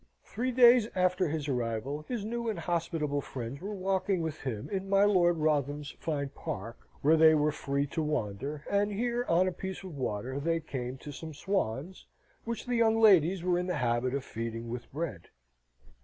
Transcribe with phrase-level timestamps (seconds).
[0.23, 4.89] Three days after his arrival, his new and hospitable friends were walking with him in
[4.89, 9.51] my Lord Wrotham's fine park, where they were free to wander; and here, on a
[9.51, 12.07] piece of water, they came to some swans,
[12.45, 15.27] which the young ladies were in the habit of feeding with bread.